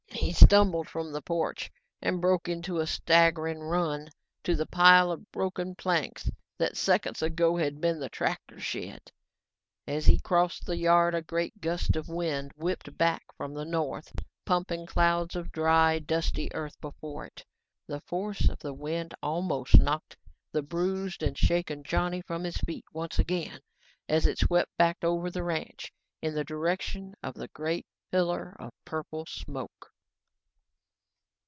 [0.13, 4.09] He stumbled from the porch and broke into a staggering run
[4.43, 9.11] to the pile of broken planks that seconds ago had been the tractor shed.
[9.87, 14.13] As he crossed the yard, a great gust of wind whipped back from the north,
[14.45, 17.43] pumping clouds of dry, dusty earth before it.
[17.87, 20.15] The force of the wind almost knocked
[20.51, 23.59] the bruised and shaken Johnny from his feet once again
[24.07, 25.91] as it swept back over the ranch,
[26.21, 29.87] in the direction of the great pillar of purple smoke.